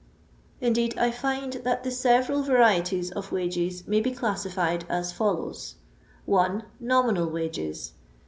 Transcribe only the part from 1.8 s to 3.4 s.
the several varieties of